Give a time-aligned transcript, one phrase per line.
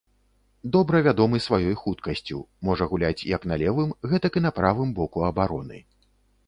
[0.75, 2.39] Добра вядомы сваёй хуткасцю,
[2.71, 5.79] можа гуляць як на левым, гэтак і правым боку абароны.